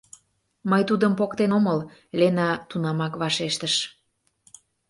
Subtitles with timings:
[0.69, 1.79] —Мый тудым поктен омыл,—
[2.19, 3.75] Лена тунамак вашештыш.